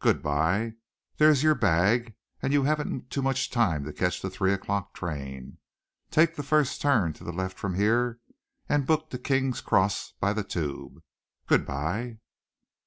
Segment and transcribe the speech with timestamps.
[0.00, 0.74] Good bye!
[1.16, 4.92] There is your bag, and you haven't too much time to catch the three o'clock
[4.92, 5.56] train.
[6.10, 8.20] Take the first turn to the left from here,
[8.68, 11.02] and book to King's Cross by the Tube.
[11.46, 12.18] Good bye!"